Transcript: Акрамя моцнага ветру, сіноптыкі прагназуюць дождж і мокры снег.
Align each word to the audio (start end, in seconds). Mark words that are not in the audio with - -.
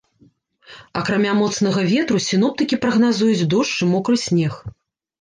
Акрамя 1.01 1.33
моцнага 1.41 1.85
ветру, 1.93 2.23
сіноптыкі 2.31 2.83
прагназуюць 2.89 3.47
дождж 3.55 3.75
і 3.83 3.93
мокры 3.95 4.15
снег. 4.27 4.53